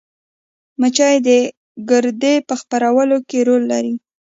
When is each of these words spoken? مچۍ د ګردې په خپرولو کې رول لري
مچۍ 0.79 1.15
د 1.27 1.29
ګردې 1.89 2.33
په 2.47 2.53
خپرولو 2.61 3.17
کې 3.29 3.39
رول 3.47 3.63
لري 3.71 3.93